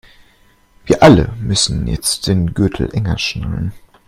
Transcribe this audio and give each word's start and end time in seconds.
Wir 0.83 1.03
alle 1.03 1.31
müssen 1.39 1.85
jetzt 1.85 2.25
den 2.25 2.55
Gürtel 2.55 2.89
enger 2.91 3.19
schnallen. 3.19 3.71